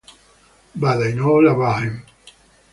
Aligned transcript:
But 0.75 1.03
I 1.03 1.11
know 1.11 1.29
all 1.29 1.47
about 1.47 1.83
him. 1.83 2.03